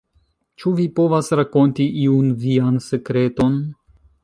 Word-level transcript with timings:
Ĉu 0.61 0.71
vi 0.79 0.85
povas 0.99 1.29
rakonti 1.41 1.87
iun 2.05 2.33
vian 2.47 2.83
sekreton? 2.89 3.63